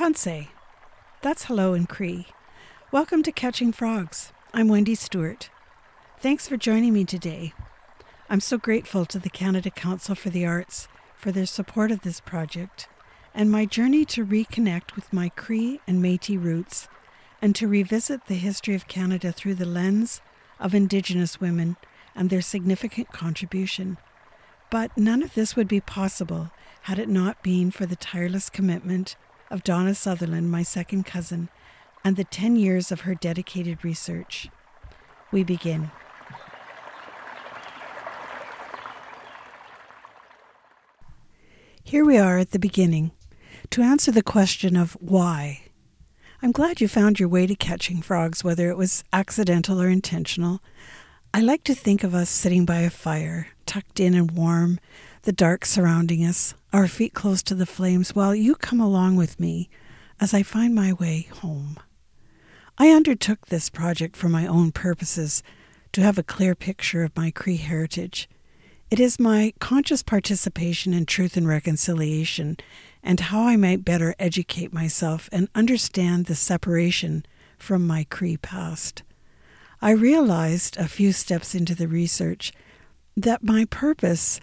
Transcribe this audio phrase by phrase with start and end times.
[0.00, 0.48] Tanse.
[1.20, 2.28] That's hello in Cree.
[2.90, 4.32] Welcome to Catching Frogs.
[4.54, 5.50] I'm Wendy Stewart.
[6.18, 7.52] Thanks for joining me today.
[8.30, 12.18] I'm so grateful to the Canada Council for the Arts for their support of this
[12.18, 12.88] project
[13.34, 16.88] and my journey to reconnect with my Cree and Metis roots
[17.42, 20.22] and to revisit the history of Canada through the lens
[20.58, 21.76] of Indigenous women
[22.16, 23.98] and their significant contribution.
[24.70, 26.52] But none of this would be possible
[26.84, 29.16] had it not been for the tireless commitment
[29.50, 31.48] of Donna Sutherland, my second cousin,
[32.04, 34.48] and the 10 years of her dedicated research.
[35.32, 35.90] We begin.
[41.82, 43.10] Here we are at the beginning
[43.70, 45.62] to answer the question of why.
[46.42, 50.62] I'm glad you found your way to catching frogs, whether it was accidental or intentional.
[51.34, 54.80] I like to think of us sitting by a fire, tucked in and warm,
[55.22, 59.40] the dark surrounding us, our feet close to the flames, while you come along with
[59.40, 59.68] me
[60.20, 61.78] as I find my way home.
[62.78, 65.42] I undertook this project for my own purposes,
[65.92, 68.28] to have a clear picture of my Cree heritage.
[68.90, 72.56] It is my conscious participation in truth and reconciliation
[73.02, 77.24] and how I might better educate myself and understand the separation
[77.58, 79.02] from my Cree past.
[79.82, 82.52] I realized a few steps into the research
[83.16, 84.40] that my purpose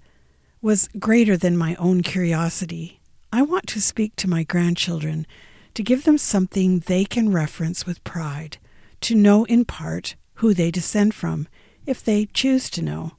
[0.61, 2.99] was greater than my own curiosity.
[3.31, 5.27] I want to speak to my grandchildren,
[5.75, 8.57] to give them something they can reference with pride,
[9.01, 11.47] to know in part who they descend from,
[11.85, 13.11] if they choose to know.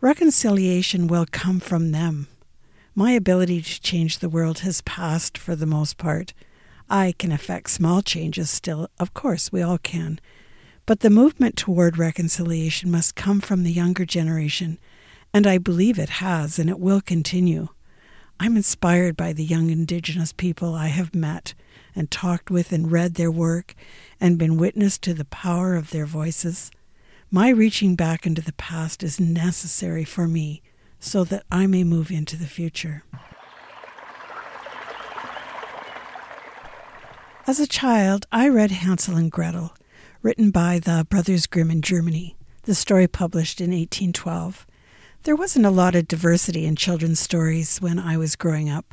[0.00, 2.28] Reconciliation will come from them.
[2.94, 6.34] My ability to change the world has passed for the most part.
[6.88, 10.20] I can effect small changes still, of course, we all can.
[10.86, 14.78] But the movement toward reconciliation must come from the younger generation
[15.32, 17.68] and I believe it has, and it will continue.
[18.38, 21.54] I'm inspired by the young Indigenous people I have met
[21.94, 23.74] and talked with and read their work
[24.20, 26.70] and been witness to the power of their voices.
[27.30, 30.62] My reaching back into the past is necessary for me
[30.98, 33.04] so that I may move into the future.
[37.46, 39.74] As a child, I read Hansel and Gretel,
[40.20, 44.66] written by the Brothers Grimm in Germany, the story published in 1812.
[45.24, 48.92] There wasn't a lot of diversity in children's stories when I was growing up,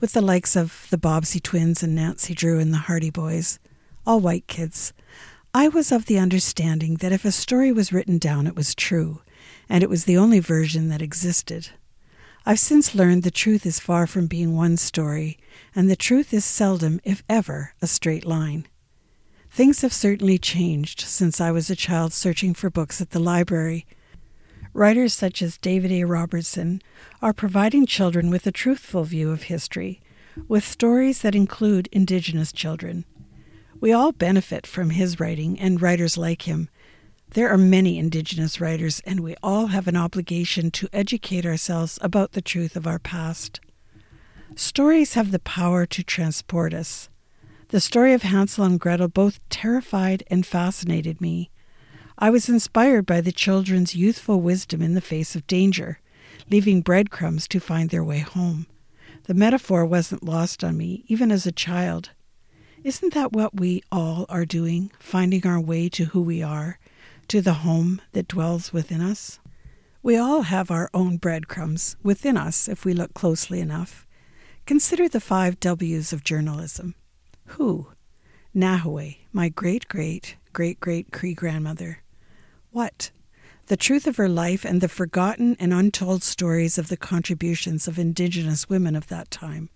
[0.00, 3.60] with the likes of the Bobbsey twins and Nancy Drew and the Hardy Boys,
[4.04, 4.92] all white kids.
[5.54, 9.22] I was of the understanding that if a story was written down, it was true,
[9.68, 11.68] and it was the only version that existed.
[12.44, 15.38] I've since learned the truth is far from being one story,
[15.76, 18.66] and the truth is seldom, if ever, a straight line.
[19.48, 23.86] Things have certainly changed since I was a child searching for books at the library
[24.78, 26.04] Writers such as David A.
[26.04, 26.80] Robertson
[27.20, 30.00] are providing children with a truthful view of history,
[30.46, 33.04] with stories that include Indigenous children.
[33.80, 36.68] We all benefit from his writing and writers like him.
[37.30, 42.30] There are many Indigenous writers, and we all have an obligation to educate ourselves about
[42.30, 43.58] the truth of our past.
[44.54, 47.08] Stories have the power to transport us.
[47.70, 51.50] The story of Hansel and Gretel both terrified and fascinated me.
[52.20, 56.00] I was inspired by the children's youthful wisdom in the face of danger,
[56.50, 58.66] leaving breadcrumbs to find their way home.
[59.24, 62.10] The metaphor wasn't lost on me, even as a child.
[62.82, 66.80] Isn't that what we all are doing, finding our way to who we are,
[67.28, 69.38] to the home that dwells within us?
[70.02, 74.08] We all have our own breadcrumbs within us if we look closely enough.
[74.66, 76.96] Consider the five W's of journalism.
[77.46, 77.92] Who?
[78.56, 82.02] Nahoway, my great great great great Cree grandmother.
[82.78, 83.10] What?
[83.66, 87.98] The truth of her life and the forgotten and untold stories of the contributions of
[87.98, 89.68] Indigenous women of that time.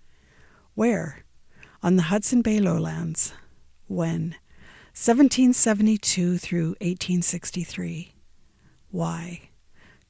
[0.77, 1.25] Where?
[1.83, 3.33] On the Hudson Bay lowlands.
[3.89, 4.37] When?
[4.95, 8.15] 1772 through 1863.
[8.93, 9.51] Why?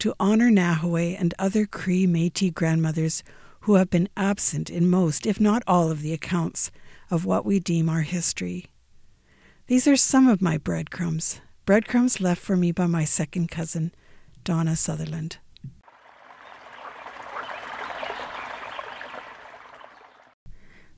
[0.00, 3.24] To honor Nahoway and other Cree Metis grandmothers
[3.60, 6.70] who have been absent in most, if not all, of the accounts
[7.10, 8.66] of what we deem our history.
[9.66, 13.92] These are some of my breadcrumbs, Breadcrumbs left for me by my second cousin,
[14.42, 15.36] Donna Sutherland.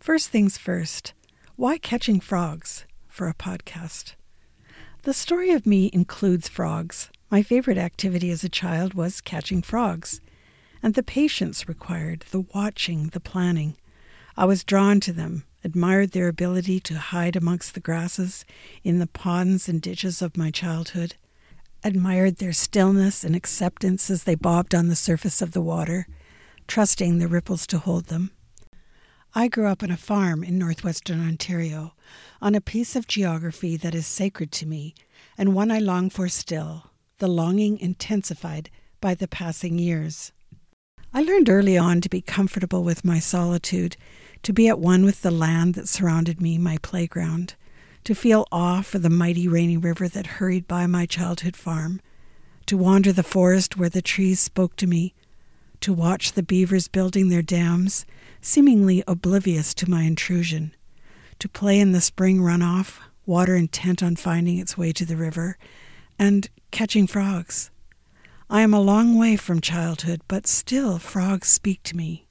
[0.01, 1.13] First things first,
[1.57, 4.15] why catching frogs for a podcast?
[5.03, 7.11] The story of me includes frogs.
[7.31, 10.23] My favorite activity as a child was catching frogs,
[10.83, 13.77] and the patience required, the watching, the planning.
[14.35, 18.45] I was drawn to them, admired their ability to hide amongst the grasses
[18.85, 21.17] in the ponds and ditches of my childhood,
[21.83, 26.07] admired their stillness and acceptance as they bobbed on the surface of the water,
[26.69, 28.31] trusting the ripples to hold them.
[29.35, 31.95] I grew up on a farm in northwestern Ontario,
[32.41, 34.95] on a piece of geography that is sacred to me,
[35.37, 38.71] and one I long for still, the longing intensified
[39.01, 40.31] by the passing years.
[41.13, 43.97] I learned early on to be comfortable with my solitude,
[44.45, 47.55] to be at one with the land that surrounded me, my playground,
[48.05, 52.01] to feel awe for the mighty rainy river that hurried by my childhood farm,
[52.67, 55.15] to wander the forest where the trees spoke to me,
[55.81, 58.05] to watch the beavers building their dams,
[58.43, 60.75] seemingly oblivious to my intrusion,
[61.39, 65.57] to play in the spring runoff, water intent on finding its way to the river,
[66.19, 67.71] and catching frogs.
[68.51, 72.24] I am a long way from childhood, but still frogs speak to me.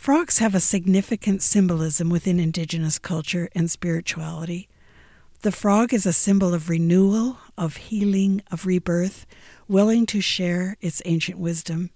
[0.00, 4.66] Frogs have a significant symbolism within Indigenous culture and spirituality.
[5.42, 9.26] The frog is a symbol of renewal, of healing, of rebirth,
[9.68, 11.90] willing to share its ancient wisdom.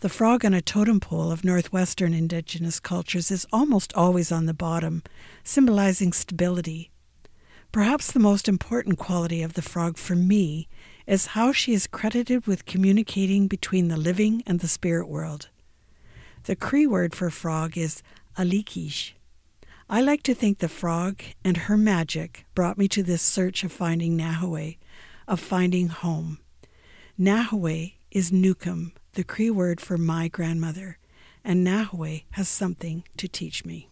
[0.00, 4.52] The frog on a totem pole of Northwestern Indigenous cultures is almost always on the
[4.52, 5.02] bottom,
[5.42, 6.90] symbolizing stability.
[7.72, 10.68] Perhaps the most important quality of the frog for me
[11.06, 15.48] is how she is credited with communicating between the living and the spirit world.
[16.44, 18.02] The Cree word for frog is
[18.36, 19.12] alikish.
[19.88, 23.70] I like to think the frog and her magic brought me to this search of
[23.70, 24.78] finding Nahoway,
[25.28, 26.40] of finding home.
[27.16, 30.98] Nahoway is Nokom, the Cree word for my grandmother,
[31.44, 33.88] and Nahoway has something to teach me.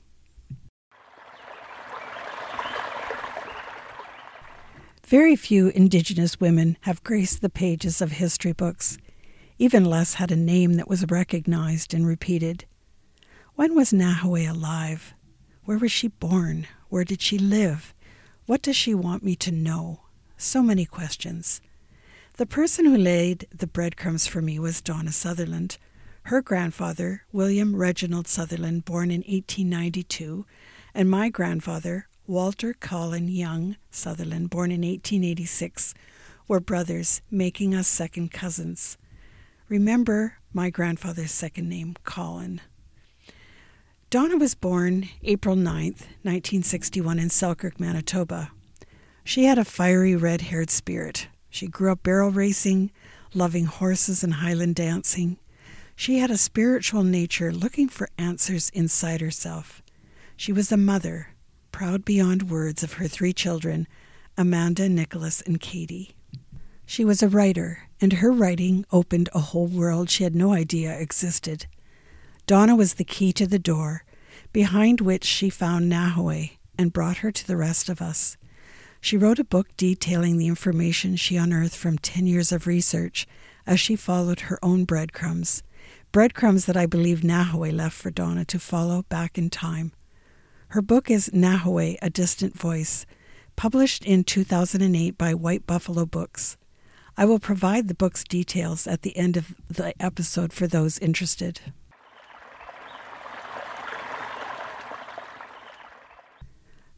[5.07, 8.99] Very few Indigenous women have graced the pages of history books.
[9.61, 12.65] Even less had a name that was recognized and repeated.
[13.57, 15.13] When was Nahoway alive?
[15.67, 16.67] Where was she born?
[16.89, 17.93] Where did she live?
[18.47, 20.01] What does she want me to know?
[20.39, 21.61] So many questions.
[22.39, 25.77] The person who laid the breadcrumbs for me was Donna Sutherland.
[26.23, 30.47] Her grandfather, William Reginald Sutherland, born in 1892,
[30.95, 35.93] and my grandfather, Walter Colin Young Sutherland, born in 1886,
[36.49, 38.97] were brothers, making us second cousins.
[39.71, 42.61] Remember my grandfather's second name, Colin.
[44.11, 48.51] Donna was born April 9th, 1961, in Selkirk, Manitoba.
[49.23, 51.29] She had a fiery red haired spirit.
[51.51, 52.91] She grew up barrel racing,
[53.33, 55.39] loving horses and Highland dancing.
[55.95, 59.83] She had a spiritual nature looking for answers inside herself.
[60.37, 61.29] She was a mother,
[61.71, 63.87] proud beyond words of her three children,
[64.37, 66.17] Amanda, Nicholas, and Katie.
[66.87, 70.99] She was a writer, and her writing opened a whole world she had no idea
[70.99, 71.67] existed.
[72.47, 74.05] Donna was the key to the door,
[74.53, 78.37] behind which she found Nahoway and brought her to the rest of us.
[79.01, 83.27] She wrote a book detailing the information she unearthed from 10 years of research
[83.67, 85.63] as she followed her own breadcrumbs,
[86.13, 89.93] breadcrumbs that I believe Nahoway left for Donna to follow back in time.
[90.69, 93.07] Her book is Nahoway, A Distant Voice,
[93.57, 96.57] published in 2008 by White Buffalo Books.
[97.21, 101.61] I will provide the book's details at the end of the episode for those interested.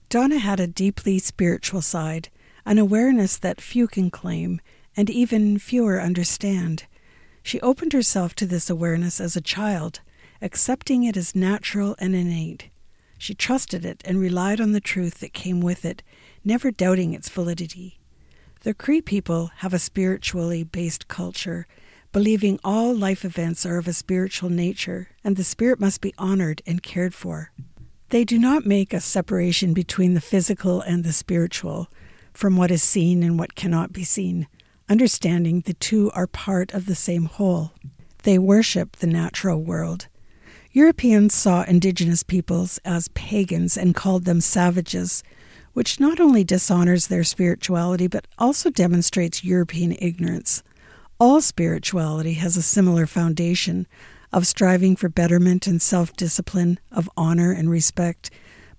[0.09, 2.29] Donna had a deeply spiritual side,
[2.65, 4.61] an awareness that few can claim
[4.97, 6.85] and even fewer understand.
[7.43, 10.03] She opened herself to this awareness as a child,
[10.41, 12.71] accepting it as natural and innate.
[13.19, 16.05] She trusted it and relied on the truth that came with it,
[16.45, 17.99] never doubting its validity.
[18.65, 21.67] The Cree people have a spiritually based culture,
[22.13, 26.63] believing all life events are of a spiritual nature and the spirit must be honored
[26.65, 27.51] and cared for.
[28.11, 31.89] They do not make a separation between the physical and the spiritual,
[32.33, 34.47] from what is seen and what cannot be seen,
[34.89, 37.73] understanding the two are part of the same whole.
[38.23, 40.07] They worship the natural world.
[40.71, 45.25] Europeans saw indigenous peoples as pagans and called them savages,
[45.73, 50.63] which not only dishonors their spirituality but also demonstrates European ignorance.
[51.19, 53.87] All spirituality has a similar foundation,
[54.33, 58.31] of striving for betterment and self discipline, of honor and respect.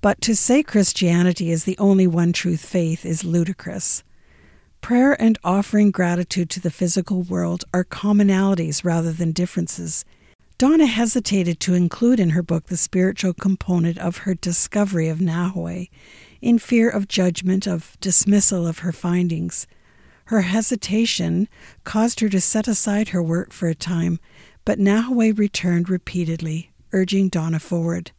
[0.02, 4.04] But to say Christianity is the only one truth faith is ludicrous.
[4.82, 10.04] Prayer and offering gratitude to the physical world are commonalities rather than differences.
[10.58, 15.90] Donna hesitated to include in her book the spiritual component of her discovery of Nahoway,
[16.44, 19.66] in fear of judgment, of dismissal of her findings.
[20.26, 21.48] Her hesitation
[21.84, 24.20] caused her to set aside her work for a time
[24.66, 28.12] but Nahoway returned repeatedly, urging Donna forward.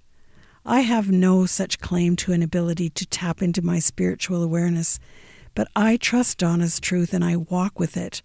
[0.66, 4.98] I have no such claim to an ability to tap into my spiritual awareness,
[5.54, 8.22] but I trust Donna's truth and I walk with it.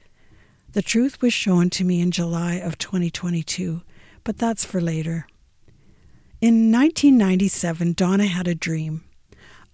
[0.72, 3.82] The truth was shown to me in July of 2022,
[4.24, 5.28] but that's for later.
[6.42, 9.04] In 1997, Donna had a dream.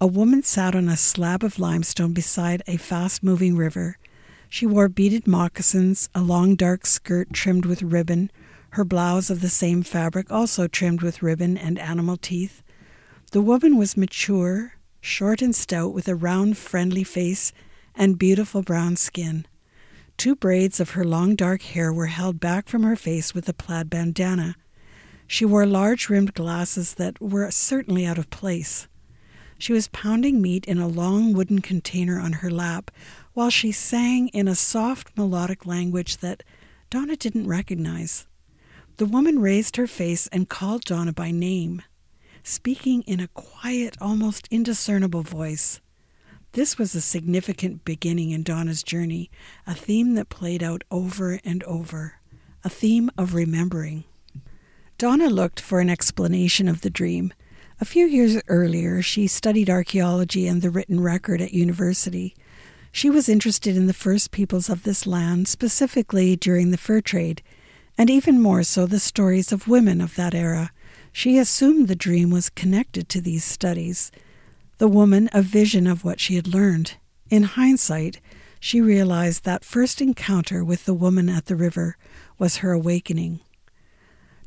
[0.01, 3.97] A woman sat on a slab of limestone beside a fast moving river.
[4.49, 8.29] She wore beaded moccasins, a long dark skirt trimmed with ribbon,
[8.71, 12.61] her blouse of the same fabric, also trimmed with ribbon and animal teeth.
[13.31, 17.53] The woman was mature, short and stout, with a round, friendly face
[17.95, 19.47] and beautiful brown skin.
[20.17, 23.53] Two braids of her long dark hair were held back from her face with a
[23.53, 24.57] plaid bandana.
[25.25, 28.89] She wore large rimmed glasses that were certainly out of place.
[29.57, 32.91] She was pounding meat in a long wooden container on her lap
[33.33, 36.43] while she sang in a soft melodic language that
[36.89, 38.27] Donna didn't recognize.
[38.97, 41.81] The woman raised her face and called Donna by name,
[42.43, 45.81] speaking in a quiet, almost indiscernible voice.
[46.53, 49.29] This was a significant beginning in Donna's journey,
[49.67, 52.21] a theme that played out over and over,
[52.63, 54.05] a theme of remembering.
[54.97, 57.33] Donna looked for an explanation of the dream,
[57.79, 62.33] a few years earlier, she studied archaeology and the written record at university.
[62.91, 67.41] She was interested in the first peoples of this land, specifically during the fur trade,
[67.97, 70.71] and even more so the stories of women of that era.
[71.11, 74.11] She assumed the dream was connected to these studies.
[74.77, 76.95] The woman, a vision of what she had learned.
[77.29, 78.21] In hindsight,
[78.59, 81.97] she realized that first encounter with the woman at the river
[82.37, 83.41] was her awakening.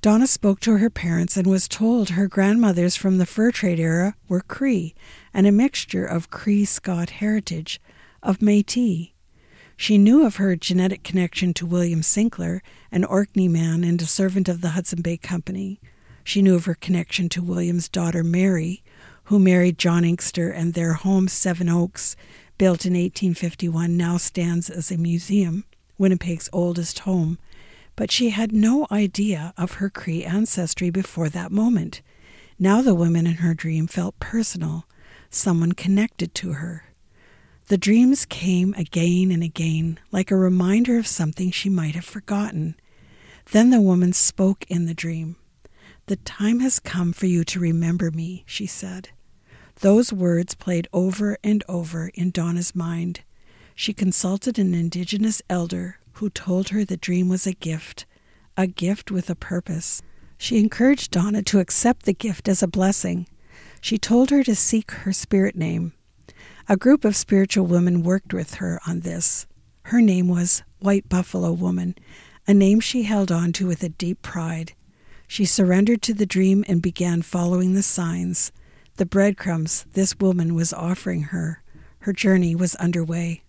[0.01, 4.15] Donna spoke to her parents and was told her grandmothers from the fur trade era
[4.29, 4.95] were Cree
[5.35, 7.81] and a mixture of Cree Scot heritage,
[8.23, 9.09] of Metis.
[9.77, 12.63] She knew of her genetic connection to William Sinclair,
[12.93, 15.81] an Orkney man and a servant of the Hudson Bay Company.
[16.23, 18.85] She knew of her connection to William's daughter Mary,
[19.25, 22.15] who married John Inkster, and their home, Seven Oaks,
[22.57, 25.65] built in 1851, now stands as a museum,
[25.99, 27.39] Winnipeg's oldest home
[27.99, 32.01] but she had no idea of her Cree ancestry before that moment.
[32.57, 34.87] Now the woman in her dream felt personal,
[35.31, 36.85] someone connected to her.
[37.67, 42.77] The dreams came again and again, like a reminder of something she might have forgotten.
[43.51, 45.35] Then the woman spoke in the dream.
[46.07, 49.09] The time has come for you to remember me, she said.
[49.81, 53.23] Those words played over and over in Donna's mind.
[53.75, 58.05] She consulted an indigenous elder who told her the dream was a gift,
[58.57, 60.03] a gift with a purpose.
[60.37, 63.29] She encouraged Donna to accept the gift as a blessing.
[63.81, 65.93] She told her to seek her spirit name.
[66.69, 69.47] A group of spiritual women worked with her on this.
[69.83, 71.95] Her name was White Buffalo Woman,
[72.47, 74.73] a name she held on to with a deep pride.
[75.29, 78.51] She surrendered to the dream and began following the signs,
[78.97, 81.63] the breadcrumbs this woman was offering her.
[82.01, 83.45] Her journey was underway.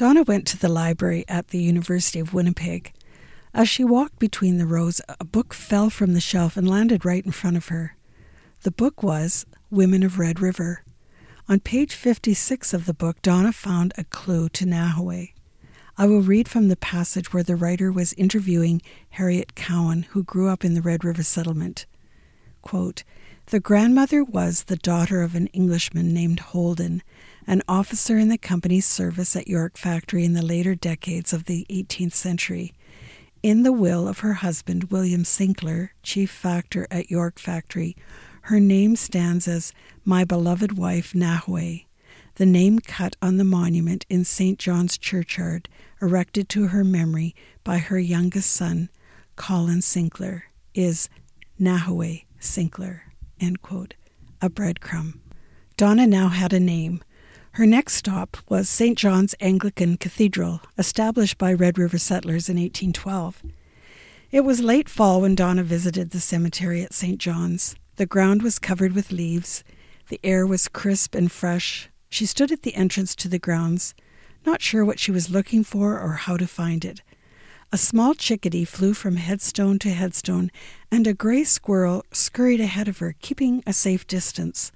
[0.00, 2.94] Donna went to the library at the University of Winnipeg.
[3.52, 7.22] As she walked between the rows, a book fell from the shelf and landed right
[7.22, 7.98] in front of her.
[8.62, 10.84] The book was Women of Red River.
[11.50, 15.34] On page 56 of the book, Donna found a clue to Nahoway.
[15.98, 18.80] I will read from the passage where the writer was interviewing
[19.10, 21.84] Harriet Cowan, who grew up in the Red River settlement.
[22.62, 23.04] Quote,
[23.50, 27.02] the grandmother was the daughter of an Englishman named Holden,
[27.46, 31.66] an officer in the company's service at York Factory in the later decades of the
[31.70, 32.74] 18th century.
[33.42, 37.96] In the will of her husband, William Sinclair, chief factor at York Factory,
[38.42, 39.72] her name stands as
[40.04, 41.84] My Beloved Wife Nahue,
[42.36, 44.58] the name cut on the monument in St.
[44.58, 45.68] John's Churchyard,
[46.00, 48.88] erected to her memory by her youngest son,
[49.36, 51.08] Colin Sinclair, is
[51.58, 53.12] Nahoway Sinclair.
[54.42, 55.18] A breadcrumb.
[55.76, 57.02] Donna now had a name,
[57.52, 58.96] her next stop was St.
[58.96, 63.42] John's Anglican Cathedral, established by Red River settlers in 1812.
[64.30, 67.18] It was late fall when Donna visited the cemetery at St.
[67.18, 67.74] John's.
[67.96, 69.64] The ground was covered with leaves.
[70.08, 71.90] The air was crisp and fresh.
[72.08, 73.94] She stood at the entrance to the grounds,
[74.46, 77.02] not sure what she was looking for or how to find it.
[77.72, 80.50] A small chickadee flew from headstone to headstone,
[80.90, 84.72] and a gray squirrel scurried ahead of her, keeping a safe distance.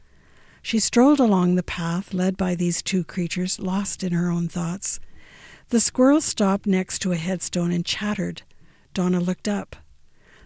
[0.64, 4.98] She strolled along the path led by these two creatures, lost in her own thoughts.
[5.68, 8.40] The squirrel stopped next to a headstone and chattered.
[8.94, 9.76] Donna looked up.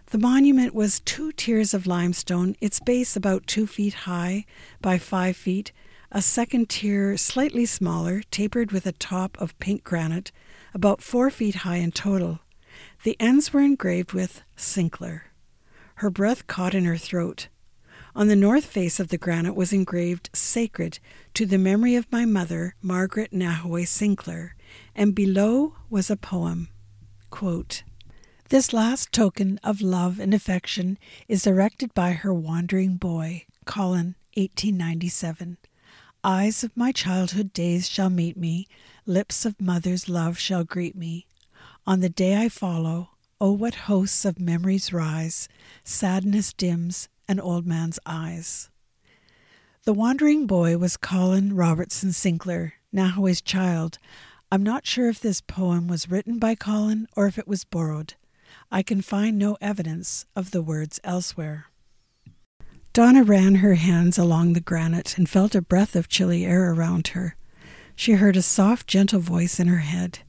[0.07, 4.43] The monument was two tiers of limestone, its base about two feet high
[4.81, 5.71] by five feet,
[6.11, 10.33] a second tier slightly smaller, tapered with a top of pink granite,
[10.73, 12.39] about four feet high in total.
[13.03, 15.31] The ends were engraved with Sinclair.
[15.95, 17.47] Her breath caught in her throat.
[18.15, 20.97] On the north face of the granite was engraved Sacred
[21.35, 24.55] to the memory of my mother, Margaret Nahoway Sinclair,
[24.95, 26.69] and below was a poem.
[27.29, 27.83] Quote,
[28.49, 30.97] This last token of love and affection
[31.27, 35.57] is erected by her wandering boy, Colin, 1897.
[36.23, 38.67] Eyes of my childhood days shall meet me,
[39.05, 41.27] lips of mother's love shall greet me.
[41.85, 45.47] On the day I follow, oh, what hosts of memories rise,
[45.83, 48.71] sadness dims an old man's eyes.
[49.83, 53.99] The wandering boy was Colin Robertson Sinclair, Nahoway's child.
[54.51, 58.15] I'm not sure if this poem was written by Colin or if it was borrowed.
[58.71, 61.67] I can find no evidence of the words elsewhere.
[62.93, 67.09] Donna ran her hands along the granite and felt a breath of chilly air around
[67.09, 67.35] her.
[67.95, 70.19] She heard a soft, gentle voice in her head.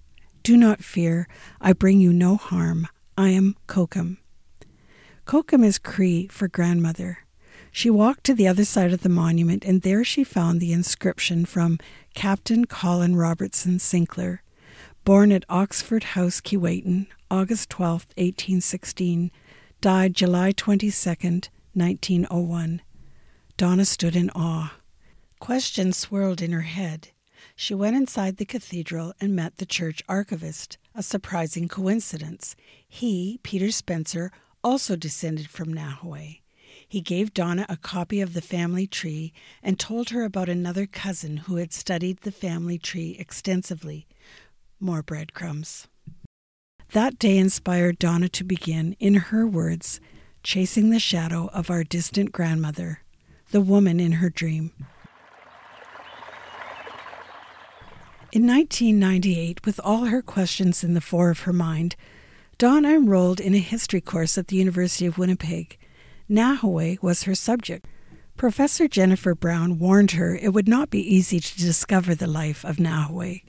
[0.42, 1.26] Do not fear,
[1.62, 2.88] I bring you no harm.
[3.16, 4.18] I am Kokum.
[5.26, 7.18] Kokum is Cree for grandmother.
[7.70, 11.44] She walked to the other side of the monument, and there she found the inscription
[11.44, 11.78] from
[12.14, 14.42] Captain Colin Robertson Sinclair,
[15.04, 19.30] born at Oxford House, Keewatin, August 12, 1816,
[19.80, 20.90] died July 22,
[21.74, 22.82] 1901.
[23.56, 24.74] Donna stood in awe.
[25.38, 27.10] Questions swirled in her head.
[27.54, 32.56] She went inside the cathedral and met the church archivist, a surprising coincidence.
[32.88, 36.40] He, Peter Spencer, also descended from Nahoway.
[36.86, 41.38] He gave Donna a copy of the family tree and told her about another cousin
[41.38, 44.06] who had studied the family tree extensively.
[44.80, 45.86] More breadcrumbs.
[46.92, 50.00] That day inspired Donna to begin, in her words,
[50.42, 53.02] chasing the shadow of our distant grandmother,
[53.52, 54.72] the woman in her dream.
[58.32, 61.94] In 1998, with all her questions in the fore of her mind,
[62.60, 65.78] Donna enrolled in a history course at the University of Winnipeg.
[66.28, 67.86] Nahoway was her subject.
[68.36, 72.76] Professor Jennifer Brown warned her it would not be easy to discover the life of
[72.76, 73.44] Nahoway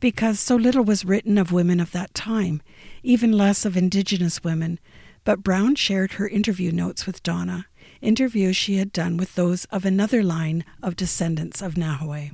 [0.00, 2.62] because so little was written of women of that time,
[3.02, 4.80] even less of Indigenous women.
[5.24, 7.66] But Brown shared her interview notes with Donna,
[8.00, 12.30] interviews she had done with those of another line of descendants of Nahoway.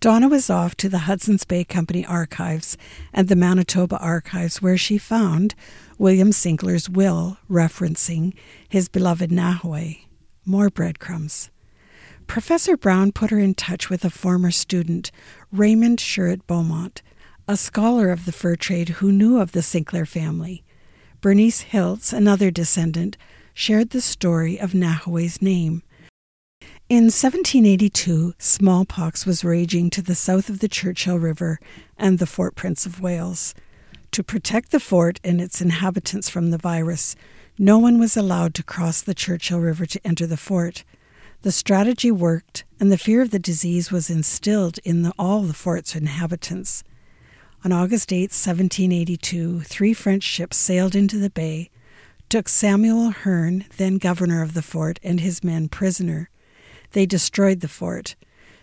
[0.00, 2.78] Donna was off to the Hudson's Bay Company archives
[3.12, 5.54] and the Manitoba archives, where she found
[5.98, 8.32] William Sinclair's will referencing
[8.66, 10.06] his beloved Nahoway.
[10.46, 11.50] More breadcrumbs.
[12.26, 15.10] Professor Brown put her in touch with a former student,
[15.52, 17.02] Raymond Sherritt Beaumont,
[17.46, 20.64] a scholar of the fur trade who knew of the Sinclair family.
[21.20, 23.18] Bernice Hiltz, another descendant,
[23.52, 25.82] shared the story of Nahoway's name.
[26.90, 31.60] In 1782, smallpox was raging to the south of the Churchill River
[31.96, 33.54] and the Fort Prince of Wales.
[34.10, 37.14] To protect the fort and its inhabitants from the virus,
[37.56, 40.82] no one was allowed to cross the Churchill River to enter the fort.
[41.42, 45.54] The strategy worked, and the fear of the disease was instilled in the, all the
[45.54, 46.82] fort's inhabitants.
[47.64, 51.70] On August 8, 1782, three French ships sailed into the bay,
[52.28, 56.29] took Samuel Hearne, then governor of the fort, and his men prisoner.
[56.92, 58.16] They destroyed the fort.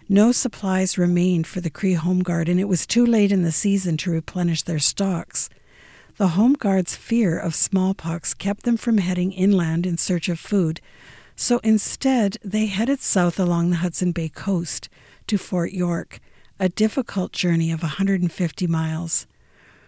[0.09, 3.51] No supplies remained for the Cree Home Guard, and it was too late in the
[3.51, 5.49] season to replenish their stocks.
[6.17, 10.81] The Home Guard's fear of smallpox kept them from heading inland in search of food,
[11.35, 14.89] so instead, they headed south along the Hudson Bay coast
[15.27, 16.19] to Fort York,
[16.59, 19.27] a difficult journey of 150 miles.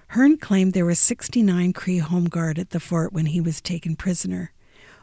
[0.09, 3.95] Hearne claimed there were 69 Cree Home Guard at the fort when he was taken
[3.95, 4.51] prisoner.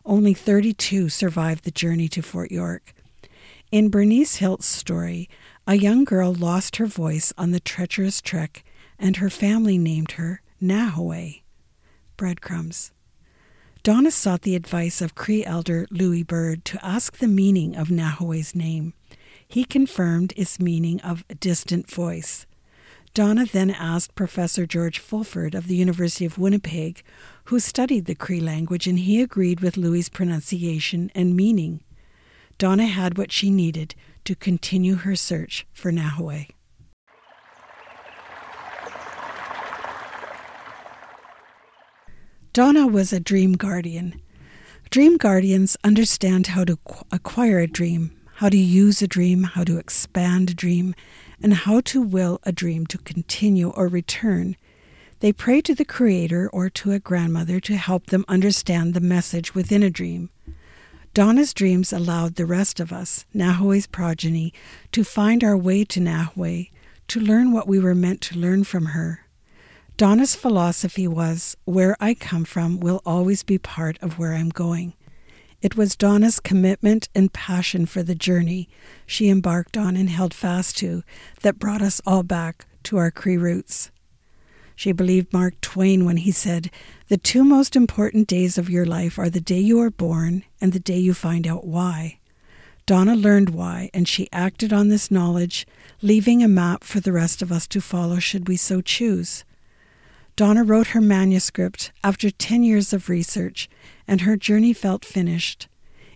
[0.05, 2.95] Only 32 survived the journey to Fort York.
[3.73, 5.29] In Bernice Hilt's story,
[5.67, 8.65] a young girl lost her voice on the treacherous trek,
[8.97, 11.43] and her family named her Nahoway.
[12.17, 12.93] Breadcrumbs.
[13.83, 18.55] Donna sought the advice of Cree elder Louis Bird to ask the meaning of Nahoway's
[18.55, 18.95] name.
[19.49, 22.47] He confirmed its meaning of distant voice.
[23.15, 27.03] Donna then asked Professor George Fulford of the University of Winnipeg,
[27.47, 31.81] who studied the Cree language, and he agreed with Louis's pronunciation and meaning.
[32.59, 36.49] Donna had what she needed to continue her search for Nahoway.
[42.55, 44.19] Donna was a dream guardian.
[44.89, 46.79] Dream guardians understand how to
[47.13, 50.95] acquire a dream, how to use a dream, how to expand a dream,
[51.43, 54.57] and how to will a dream to continue or return.
[55.21, 59.55] They pray to the Creator or to a grandmother to help them understand the message
[59.55, 60.31] within a dream.
[61.17, 64.53] Donna's dreams allowed the rest of us, Nahoway's progeny,
[64.93, 66.69] to find our way to Nahoway,
[67.09, 69.25] to learn what we were meant to learn from her,
[69.97, 74.93] Donna's philosophy was where I come from will always be part of where I'm going.
[75.63, 78.69] It was Donna's commitment and passion for the journey
[79.07, 81.03] she embarked on and held fast to
[81.41, 83.91] that brought us all back to our Cree roots.
[84.77, 86.71] She believed Mark Twain when he said,
[87.09, 90.73] The two most important days of your life are the day you are born and
[90.73, 92.19] the day you find out why.
[92.85, 95.67] Donna learned why, and she acted on this knowledge,
[96.03, 99.45] leaving a map for the rest of us to follow should we so choose.
[100.37, 103.69] Donna wrote her manuscript after 10 years of research,
[104.07, 105.67] and her journey felt finished.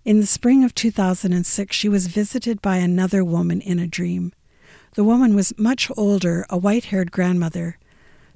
[0.04, 4.32] In the spring of 2006, she was visited by another woman in a dream.
[4.94, 7.78] The woman was much older, a white haired grandmother.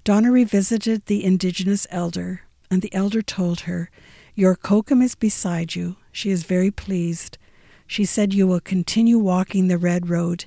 [0.04, 3.90] Donna revisited the indigenous elder, and the elder told her,
[4.34, 5.96] Your kokum is beside you.
[6.12, 7.38] She is very pleased.
[7.86, 10.44] She said, You will continue walking the red road.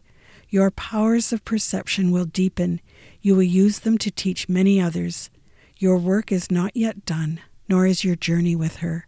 [0.47, 2.81] Your powers of perception will deepen.
[3.19, 5.31] You will use them to teach many others.
[5.77, 9.07] Your work is not yet done, nor is your journey with her.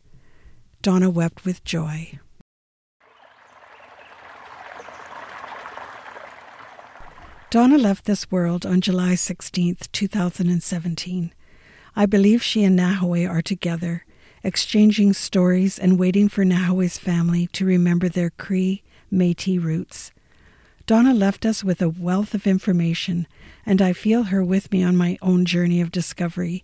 [0.81, 2.19] Donna wept with joy.
[7.51, 11.33] Donna left this world on July 16, 2017.
[11.95, 14.05] I believe she and Nahoway are together,
[14.43, 20.11] exchanging stories and waiting for Nahoway's family to remember their Cree Metis roots.
[20.85, 23.25] Donna left us with a wealth of information,
[23.65, 26.63] and I feel her with me on my own journey of discovery.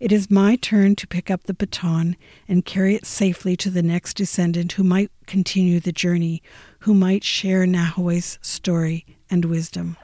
[0.00, 2.16] It is my turn to pick up the baton
[2.48, 6.42] and carry it safely to the next descendant who might continue the journey,
[6.80, 9.96] who might share Nahoway's story and wisdom.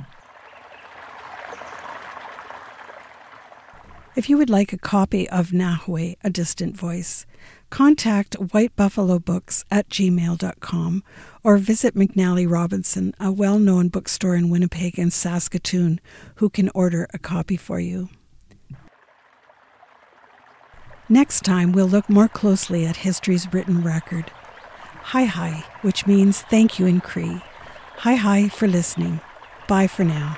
[4.14, 7.24] If you would like a copy of Nahoway, A Distant Voice,
[7.70, 11.02] contact White Buffalo Books at gmail.com
[11.42, 15.98] or visit McNally Robinson, a well known bookstore in Winnipeg and Saskatoon,
[16.36, 18.10] who can order a copy for you.
[21.08, 24.30] Next time, we'll look more closely at history's written record.
[25.04, 27.42] Hi hi, which means thank you in Cree.
[27.98, 29.22] Hi hi for listening.
[29.68, 30.36] Bye for now.